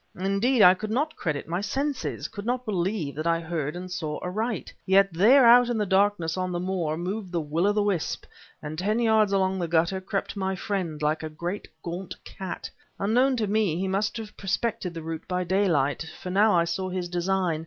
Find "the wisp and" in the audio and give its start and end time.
7.71-8.79